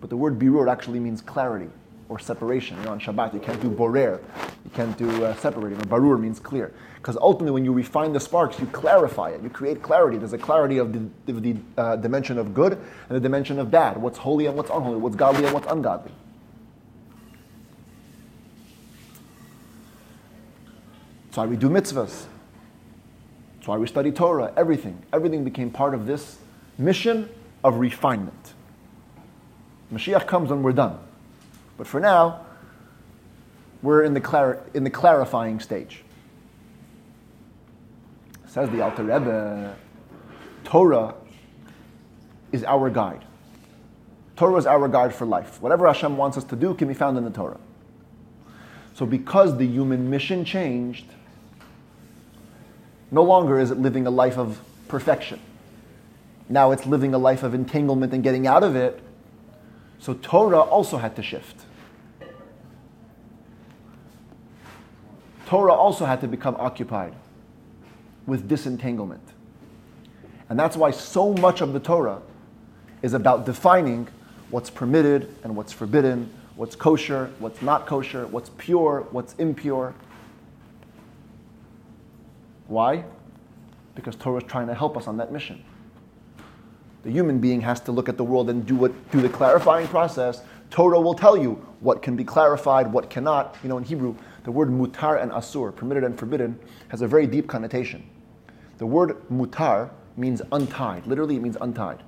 [0.00, 1.70] But the word birur actually means clarity
[2.08, 2.76] or separation.
[2.78, 4.20] You know, on Shabbat, you can't do borer,
[4.64, 5.78] you can't do uh, separating.
[5.78, 6.72] Or barur means clear.
[6.96, 9.42] Because ultimately, when you refine the sparks, you clarify it.
[9.42, 10.16] You create clarity.
[10.16, 13.70] There's a clarity of the, of the uh, dimension of good and the dimension of
[13.70, 13.98] bad.
[13.98, 14.96] What's holy and what's unholy.
[14.96, 16.12] What's godly and what's ungodly.
[21.26, 22.26] That's why we do mitzvahs.
[23.56, 24.52] That's why we study Torah.
[24.56, 25.02] Everything.
[25.12, 26.38] Everything became part of this
[26.78, 27.28] mission
[27.62, 28.54] of refinement.
[29.92, 30.98] Mashiach comes when we're done.
[31.76, 32.46] But for now,
[33.82, 36.02] we're in the, clar- in the clarifying stage.
[38.46, 39.76] Says the Alter Rebbe,
[40.64, 41.14] Torah
[42.52, 43.24] is our guide.
[44.36, 45.60] Torah is our guide for life.
[45.60, 47.58] Whatever Hashem wants us to do can be found in the Torah.
[48.94, 51.06] So, because the human mission changed,
[53.10, 55.40] no longer is it living a life of perfection.
[56.48, 59.00] Now it's living a life of entanglement and getting out of it.
[59.98, 61.63] So, Torah also had to shift.
[65.54, 67.14] Torah also had to become occupied
[68.26, 69.22] with disentanglement.
[70.48, 72.20] And that's why so much of the Torah
[73.02, 74.08] is about defining
[74.50, 79.94] what's permitted and what's forbidden, what's kosher, what's not kosher, what's pure, what's impure.
[82.66, 83.04] Why?
[83.94, 85.62] Because Torah is trying to help us on that mission.
[87.04, 89.86] The human being has to look at the world and do what do the clarifying
[89.86, 90.42] process.
[90.70, 93.56] Torah will tell you what can be clarified, what cannot.
[93.62, 97.26] You know, in Hebrew, the word mutar and asur, permitted and forbidden, has a very
[97.26, 98.08] deep connotation.
[98.78, 101.06] The word mutar means untied.
[101.06, 102.02] Literally, it means untied.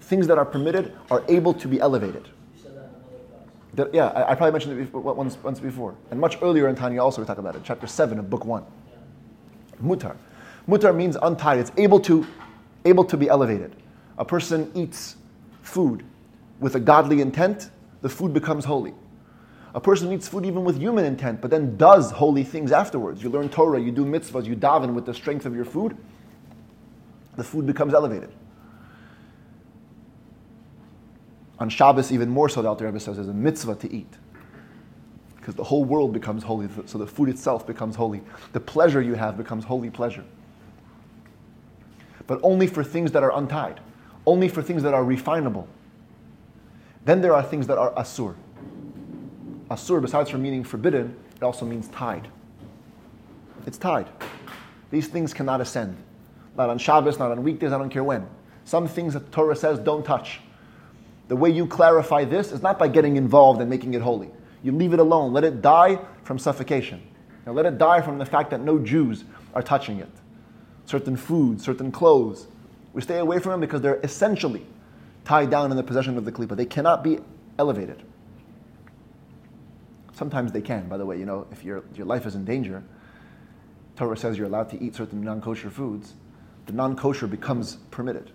[0.00, 2.28] Things that are permitted are able to be elevated.
[3.74, 5.94] That, yeah, I, I, probably mentioned it before, once, once before.
[6.10, 8.64] And much earlier in Tanya also we talk about it, chapter 7 of book 1.
[9.82, 10.16] Mutar.
[10.68, 11.58] Mutar means untied.
[11.58, 12.26] It's able to,
[12.84, 13.74] able to be elevated.
[14.18, 15.16] A person eats
[15.62, 16.04] food
[16.60, 17.70] with a godly intent,
[18.02, 18.92] the food becomes holy.
[19.74, 23.22] A person eats food even with human intent, but then does holy things afterwards.
[23.22, 25.96] You learn Torah, you do mitzvahs, you daven with the strength of your food,
[27.36, 28.30] the food becomes elevated.
[31.58, 34.18] On Shabbos, even more so, the Alter Rebbe says, there's a mitzvah to eat.
[35.42, 36.68] because the whole world becomes holy.
[36.86, 38.22] So the food itself becomes holy.
[38.52, 40.24] The pleasure you have becomes holy pleasure.
[42.28, 43.80] But only for things that are untied,
[44.24, 45.66] only for things that are refinable.
[47.04, 48.36] Then there are things that are asur.
[49.72, 52.28] Asur, besides from meaning forbidden, it also means tied.
[53.66, 54.06] It's tied.
[54.90, 55.96] These things cannot ascend.
[56.58, 58.28] Not on Shabbos, not on weekdays, I don't care when.
[58.64, 60.40] Some things that Torah says don't touch.
[61.28, 64.30] The way you clarify this is not by getting involved and making it holy.
[64.62, 65.32] You leave it alone.
[65.32, 67.00] Let it die from suffocation.
[67.46, 70.10] Now, let it die from the fact that no Jews are touching it.
[70.84, 72.46] Certain foods, certain clothes.
[72.92, 74.66] We stay away from them because they're essentially
[75.24, 76.56] tied down in the possession of the klipa.
[76.56, 77.20] They cannot be
[77.58, 78.02] elevated.
[80.22, 81.18] Sometimes they can, by the way.
[81.18, 82.84] You know, if your, your life is in danger,
[83.96, 86.14] Torah says you're allowed to eat certain non kosher foods,
[86.66, 88.30] the non kosher becomes permitted.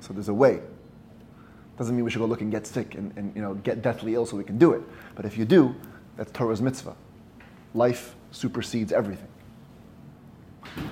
[0.00, 0.60] So there's a way.
[1.78, 4.12] Doesn't mean we should go look and get sick and, and you know, get deathly
[4.12, 4.82] ill so we can do it.
[5.14, 5.74] But if you do,
[6.18, 6.96] that's Torah's mitzvah.
[7.72, 9.28] Life supersedes everything.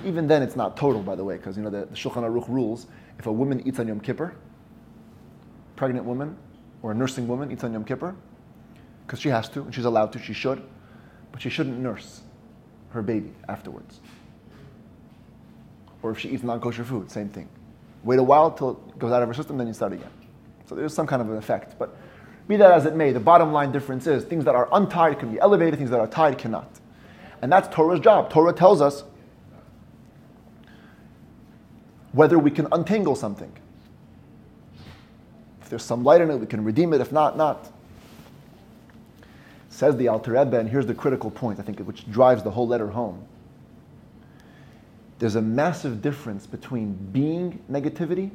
[0.03, 2.49] Even then, it's not total, by the way, because you know the, the Shulchan Aruch
[2.49, 2.87] rules:
[3.19, 4.33] if a woman eats on Yom Kippur,
[5.75, 6.35] pregnant woman
[6.87, 8.15] or a nursing woman eats on Yom Kippur,
[9.05, 10.63] because she has to and she's allowed to, she should,
[11.33, 12.21] but she shouldn't nurse
[12.91, 13.99] her baby afterwards.
[16.01, 17.49] Or if she eats non-kosher food, same thing.
[18.05, 20.09] Wait a while till it goes out of her system, then you start again.
[20.69, 21.77] So there's some kind of an effect.
[21.77, 21.93] But
[22.47, 25.29] be that as it may, the bottom line difference is things that are untied can
[25.29, 26.71] be elevated, things that are tied cannot.
[27.41, 28.29] And that's Torah's job.
[28.29, 29.03] Torah tells us
[32.13, 33.51] whether we can untangle something.
[35.67, 37.01] If there's some light in it, we can redeem it.
[37.01, 37.71] If not, not.
[39.69, 42.67] Says the Alter Rebbe, and here's the critical point, I think, which drives the whole
[42.67, 43.27] letter home
[45.19, 48.31] there's a massive difference between being negativity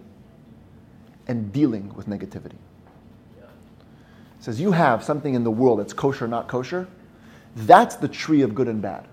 [1.29, 2.57] and dealing with negativity.
[3.39, 6.89] It says you have something in the world that's kosher, not kosher.
[7.55, 9.07] That's the tree of good and bad.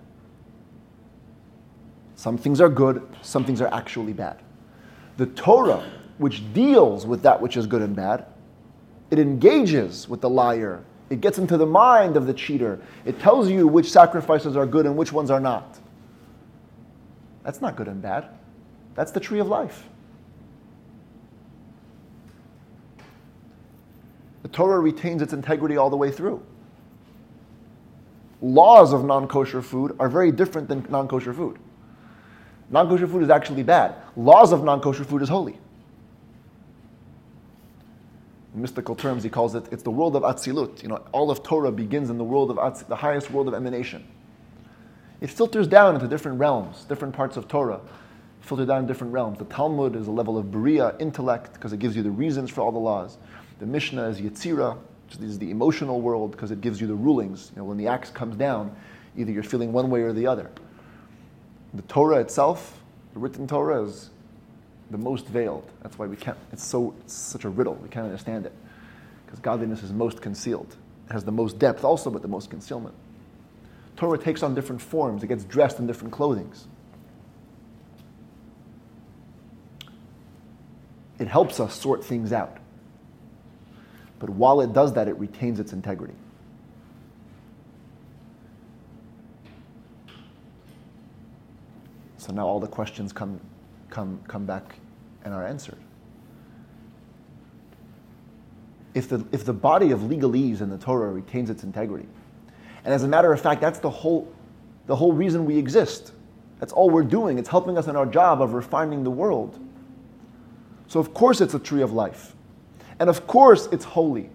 [2.16, 4.40] Some things are good, some things are actually bad.
[5.18, 5.86] The Torah,
[6.20, 8.26] which deals with that which is good and bad,
[9.10, 10.84] it engages with the liar.
[11.10, 12.80] It gets into the mind of the cheater.
[13.06, 15.80] It tells you which sacrifices are good and which ones are not.
[17.44, 18.28] That's not good and bad.
[18.96, 19.86] That's the tree of life.
[24.44, 26.44] The Torah retains its integrity all the way through.
[28.42, 31.58] Laws of non kosher food are very different than non kosher food.
[32.70, 33.96] Non kosher food is actually bad.
[34.18, 35.58] Laws of non kosher food is holy.
[38.54, 40.82] Mystical terms, he calls it, it's the world of Atzilut.
[40.82, 43.54] You know, all of Torah begins in the world of Atz, the highest world of
[43.54, 44.06] emanation
[45.22, 47.82] it filters down into different realms, different parts of Torah,
[48.42, 49.38] filter down different realms.
[49.38, 52.62] The Talmud is a level of Bria, intellect, because it gives you the reasons for
[52.62, 53.18] all the laws.
[53.60, 57.52] The Mishnah is Yetzira, which is the emotional world, because it gives you the rulings.
[57.54, 58.74] You know, when the axe comes down,
[59.18, 60.50] either you're feeling one way or the other.
[61.74, 62.82] The Torah itself,
[63.14, 64.12] the written Torah, is
[64.92, 65.70] the most veiled.
[65.82, 68.54] That's why we can't, it's so, it's such a riddle, we can't understand it.
[69.26, 70.76] Because godliness is most concealed.
[71.10, 72.96] It has the most depth also, but the most concealment.
[73.96, 76.68] Torah takes on different forms, it gets dressed in different clothings.
[81.20, 82.58] It helps us sort things out.
[84.20, 86.14] But while it does that, it retains its integrity.
[92.18, 93.40] So now all the questions come,
[93.90, 94.76] come, come back
[95.24, 95.78] and are answered.
[98.94, 102.08] If the, if the body of legalese in the Torah retains its integrity,
[102.84, 104.32] and as a matter of fact, that's the whole,
[104.88, 106.14] the whole reason we exist.
[106.60, 107.38] That's all we're doing.
[107.38, 109.60] It's helping us in our job of refining the world.
[110.88, 112.36] So, of course, it's a tree of life.
[113.00, 114.30] And of course, it's holy.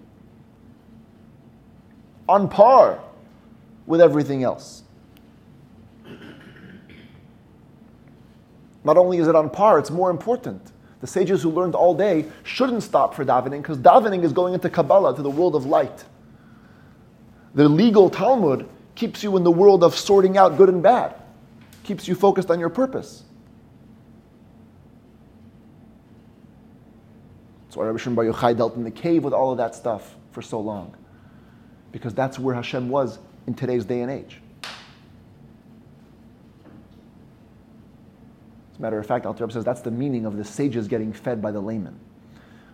[2.28, 3.00] On par
[3.86, 4.83] with everything else.
[8.84, 10.72] Not only is it on par, it's more important.
[11.00, 14.70] The sages who learned all day shouldn't stop for davening because davening is going into
[14.70, 16.04] Kabbalah, to the world of light.
[17.54, 21.14] The legal Talmud keeps you in the world of sorting out good and bad,
[21.82, 23.24] keeps you focused on your purpose.
[27.76, 30.42] Why Rabbi Shimon Bar Yochai dealt in the cave with all of that stuff for
[30.42, 30.94] so long.
[31.92, 34.40] Because that's where Hashem was in today's day and age.
[38.74, 41.40] As a matter of fact, Rebbe says that's the meaning of the sages getting fed
[41.40, 41.96] by the layman.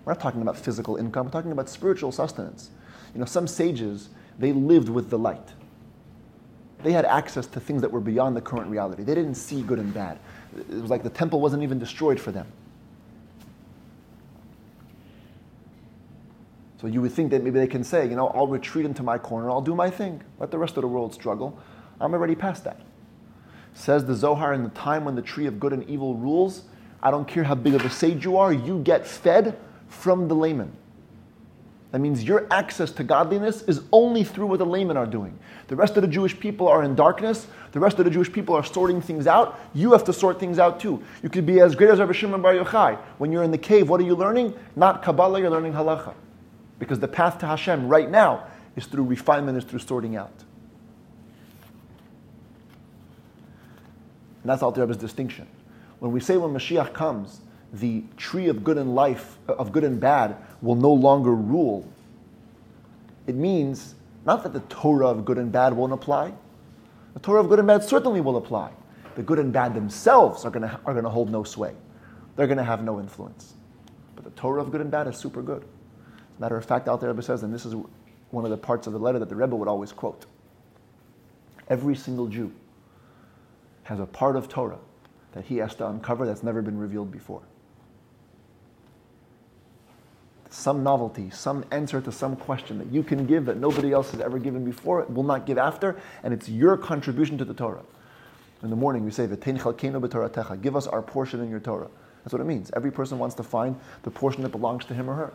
[0.05, 2.71] We're not talking about physical income, we're talking about spiritual sustenance.
[3.13, 4.09] You know, some sages
[4.39, 5.53] they lived with the light.
[6.83, 9.03] They had access to things that were beyond the current reality.
[9.03, 10.19] They didn't see good and bad.
[10.57, 12.47] It was like the temple wasn't even destroyed for them.
[16.81, 19.19] So you would think that maybe they can say, you know, I'll retreat into my
[19.19, 21.59] corner, I'll do my thing, let the rest of the world struggle.
[22.01, 22.81] I'm already past that.
[23.75, 26.65] Says the Zohar, in the time when the tree of good and evil rules,
[27.03, 30.35] I don't care how big of a sage you are, you get fed from the
[30.35, 30.73] layman.
[31.93, 35.37] That means your access to godliness is only through what the laymen are doing.
[35.67, 37.49] The rest of the Jewish people are in darkness.
[37.73, 39.59] The rest of the Jewish people are sorting things out.
[39.75, 41.03] You have to sort things out too.
[41.23, 42.97] You could be as great as Rabbi Shimon Bar Yochai.
[43.19, 44.55] When you're in the cave, what are you learning?
[44.77, 46.15] Not Kabbalah, you're learning Halacha.
[46.79, 50.45] Because the path to Hashem right now is through refinement, is through sorting out.
[54.43, 55.47] And that's Alter Rebbe's distinction.
[55.99, 57.41] When we say when Mashiach comes,
[57.73, 61.87] the tree of good and life, of good and bad, will no longer rule,
[63.27, 66.33] it means not that the Torah of good and bad won't apply.
[67.15, 68.73] The Torah of good and bad certainly will apply.
[69.15, 71.75] The good and bad themselves are going to, are going to hold no sway.
[72.37, 73.55] They're going to have no influence.
[74.15, 75.65] But the Torah of good and bad is super good.
[76.39, 77.75] Matter of fact, Alter Rebbe says, and this is
[78.31, 80.27] one of the parts of the letter that the Rebbe would always quote.
[81.69, 82.53] Every single Jew
[83.91, 84.79] has a part of Torah
[85.33, 87.43] that he has to uncover that's never been revealed before.
[90.51, 94.21] some novelty, some answer to some question that you can give that nobody else has
[94.21, 97.85] ever given before, will not give after, and it's your contribution to the Torah.
[98.63, 101.89] In the morning we say, Give us our portion in your Torah.
[102.25, 102.71] That's what it means.
[102.75, 105.33] Every person wants to find the portion that belongs to him or her.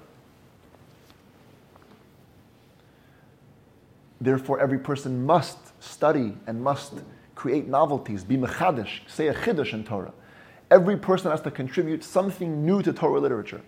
[4.21, 6.93] Therefore, every person must study and must
[7.35, 10.13] create novelties, be mechadish, say a chiddush in Torah.
[10.71, 13.61] Every person has to contribute something new to Torah literature.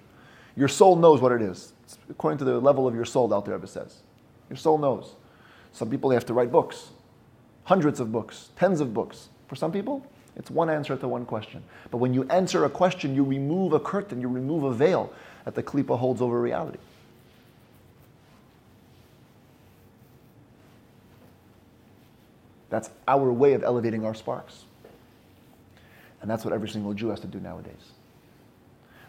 [0.56, 1.74] Your soul knows what it is.
[1.84, 4.02] It's according to the level of your soul, Alter Rebbe says.
[4.50, 5.14] Your soul knows.
[5.72, 6.90] Some people, have to write books.
[7.66, 9.30] Hundreds of books, tens of books.
[9.48, 11.64] For some people, it's one answer to one question.
[11.92, 15.14] But when you answer a question, you remove a curtain, you remove a veil
[15.46, 16.80] that the klipa holds over reality.
[22.70, 24.66] That's our way of elevating our sparks.
[26.22, 27.92] And that's what every single Jew has to do nowadays.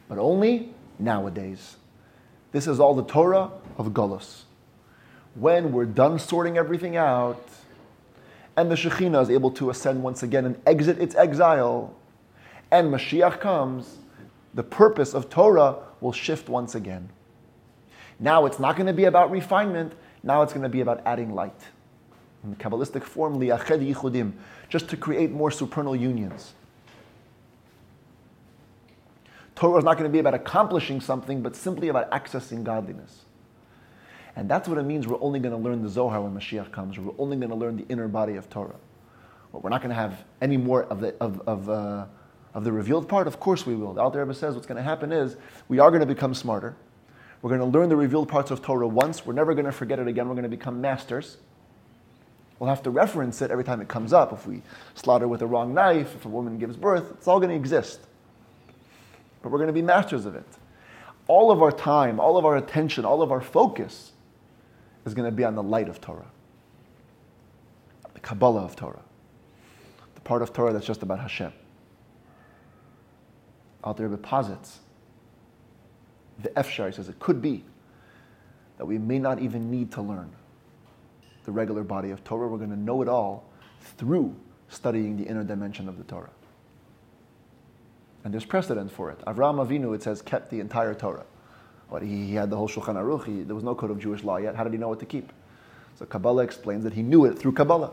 [0.09, 1.77] But only nowadays.
[2.53, 4.42] This is all the Torah of Golus.
[5.35, 7.47] When we're done sorting everything out,
[8.57, 11.94] and the Shekhinah is able to ascend once again and exit its exile,
[12.71, 13.99] and Mashiach comes,
[14.55, 17.09] the purpose of Torah will shift once again.
[18.18, 19.92] Now it's not going to be about refinement,
[20.23, 21.61] now it's going to be about adding light.
[22.44, 24.33] In the Kabbalistic form, liyached yichudim,
[24.68, 26.55] just to create more supernal unions.
[29.55, 33.24] Torah is not going to be about accomplishing something, but simply about accessing godliness.
[34.37, 36.96] And that's what it means we're only going to learn the Zohar when Mashiach comes.
[36.96, 38.77] We're only going to learn the inner body of Torah.
[39.51, 42.07] Well, we're not going to have any more of the, of, of, uh,
[42.55, 43.27] of the revealed part.
[43.27, 43.94] Of course we will.
[43.94, 46.77] The Alter Rebbe says what's going to happen is we are going to become smarter.
[47.42, 49.27] We're going to learn the revealed parts of Torah once.
[49.27, 50.29] We're never going to forget it again.
[50.29, 51.38] We're going to become masters.
[52.59, 54.33] We'll have to reference it every time it comes up.
[54.33, 54.62] If we
[54.94, 58.01] slaughter with a wrong knife, if a woman gives birth, it's all going to exist
[59.42, 60.47] but we're going to be masters of it.
[61.27, 64.12] All of our time, all of our attention, all of our focus
[65.05, 66.31] is going to be on the light of Torah,
[68.14, 69.03] the Kabbalah of Torah,
[70.14, 71.53] the part of Torah that's just about Hashem.
[73.85, 74.81] Out there posits
[76.40, 77.64] the Efshar says it could be
[78.77, 80.31] that we may not even need to learn
[81.48, 82.46] the regular body of Torah.
[82.46, 83.48] We're going to know it all
[83.96, 84.37] through
[84.68, 86.28] studying the inner dimension of the Torah.
[88.22, 89.18] And there's precedent for it.
[89.20, 91.24] Avraham Avinu, it says, kept the entire Torah.
[91.90, 93.24] But he, he had the whole Shulchan Aruch.
[93.24, 94.56] He, there was no code of Jewish law yet.
[94.56, 95.32] How did he know what to keep?
[95.98, 97.92] So Kabbalah explains that he knew it through Kabbalah.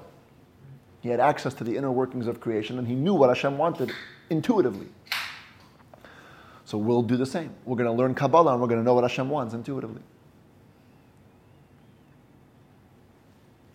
[0.99, 3.93] He had access to the inner workings of creation, and he knew what Hashem wanted
[4.29, 4.89] intuitively.
[6.65, 7.51] So we'll do the same.
[7.63, 10.01] We're going to learn Kabbalah, and we're going to know what Hashem wants intuitively.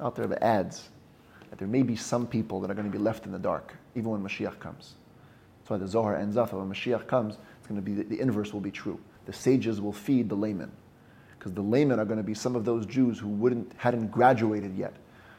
[0.00, 0.88] Out there, the adds
[1.50, 3.74] that there may be some people that are going to be left in the dark,
[3.94, 4.94] even when Mashiach comes.
[5.58, 8.20] That's why the Zohar ends up, when Mashiach comes, it's going to be, the, the
[8.20, 8.98] inverse will be true.
[9.26, 10.70] The sages will feed the laymen.
[11.38, 14.77] Because the laymen are going to be some of those Jews who wouldn't, hadn't graduated
[14.77, 14.94] yet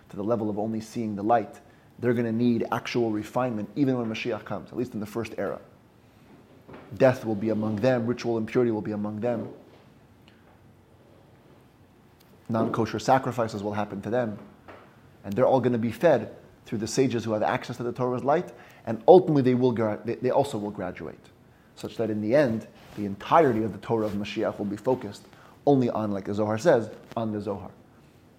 [0.09, 1.59] to the level of only seeing the light.
[1.99, 5.33] They're going to need actual refinement even when Mashiach comes, at least in the first
[5.38, 5.59] era.
[6.97, 9.47] Death will be among them, ritual impurity will be among them.
[12.51, 14.37] Non kosher sacrifices will happen to them.
[15.23, 16.35] And they're all going to be fed
[16.65, 18.51] through the sages who have access to the Torah's light,
[18.85, 21.29] and ultimately they, will, they also will graduate,
[21.75, 25.23] such that in the end, the entirety of the Torah of Mashiach will be focused
[25.65, 27.71] only on, like the Zohar says, on the Zohar,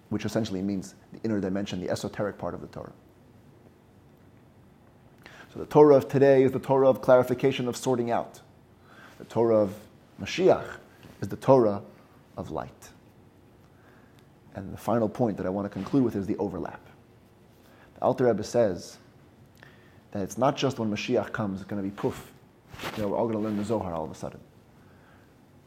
[0.09, 2.91] which essentially means the inner dimension, the esoteric part of the Torah.
[5.53, 8.41] So the Torah of today is the Torah of clarification, of sorting out.
[9.19, 9.75] The Torah of
[10.21, 10.77] Mashiach
[11.21, 11.81] is the Torah
[12.35, 12.89] of light.
[14.55, 16.79] And the final point that I want to conclude with is the overlap.
[17.95, 18.97] The Alter Rebbe says
[20.11, 22.31] that it's not just when Mashiach comes, it's going to be poof.
[22.95, 24.39] You know, we're all going to learn the Zohar all of a sudden.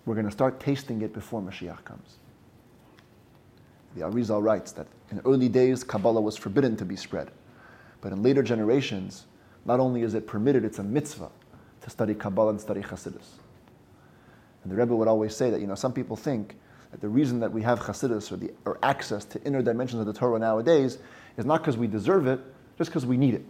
[0.04, 2.16] We're going to start tasting it before Mashiach comes.
[3.96, 7.30] The Arizal writes that in early days, Kabbalah was forbidden to be spread.
[8.00, 9.26] But in later generations,
[9.64, 11.30] not only is it permitted, it's a mitzvah
[11.80, 13.38] to study Kabbalah and study Hasidus.
[14.62, 16.56] And the Rebbe would always say that, you know, some people think
[16.90, 20.06] that the reason that we have Hasidus or, the, or access to inner dimensions of
[20.06, 20.98] the Torah nowadays
[21.36, 22.40] is not because we deserve it,
[22.78, 23.44] just because we need it.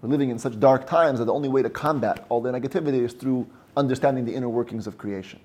[0.00, 3.02] We're living in such dark times that the only way to combat all the negativity
[3.02, 5.40] is through understanding the inner workings of creation.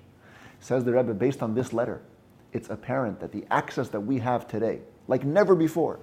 [0.60, 2.02] Says the Rebbe, based on this letter,
[2.52, 5.98] it's apparent that the access that we have today, like never before,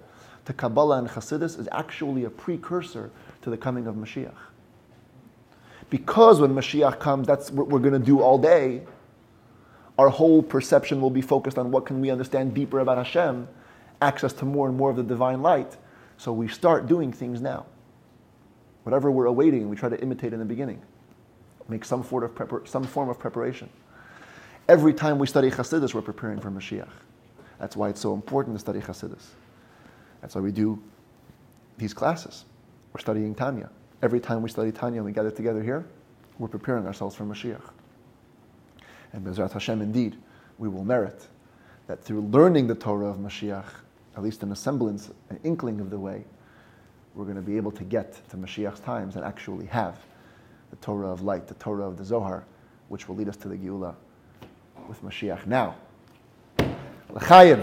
[0.46, 4.34] to Kabbalah and Hasidus is actually a precursor to the coming of Mashiach.
[5.90, 8.82] Because when Mashiach comes, that's what we're going to do all day.
[9.98, 13.48] Our whole perception will be focused on what can we understand deeper about Hashem,
[14.02, 15.76] access to more and more of the divine light.
[16.18, 17.66] So we start doing things now.
[18.84, 20.82] Whatever we're awaiting, we try to imitate in the beginning.
[21.68, 23.70] Make some form of, prepar- some form of preparation.
[24.70, 26.90] Every time we study Chassidus, we're preparing for Mashiach.
[27.60, 29.26] That's why it's so important to study Chassidus.
[30.22, 30.82] That's why we do
[31.78, 32.46] these classes.
[32.94, 33.70] We're studying Tanya.
[34.02, 35.86] Every time we study Tanya and we gather together here,
[36.38, 37.62] we're preparing ourselves for Mashiach.
[39.18, 40.16] And Bezrat Hashem, indeed,
[40.60, 41.28] we will merit
[41.88, 43.66] that through learning the Torah of Mashiach,
[44.16, 46.24] at least in a semblance, an inkling of the way,
[47.16, 49.98] we're going to be able to get to Mashiach's times and actually have
[50.70, 52.46] the Torah of light, the Torah of the Zohar,
[52.90, 53.96] which will lead us to the Geula
[54.88, 55.76] with Mashiach now.
[57.10, 57.60] L'chaim.